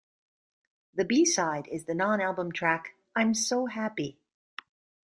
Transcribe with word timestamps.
The 0.95 1.05
b-side 1.05 1.67
is 1.67 1.85
the 1.85 1.93
non-album 1.93 2.53
track 2.53 2.95
"I'm 3.15 3.35
So 3.35 3.67
Happy". 3.67 4.17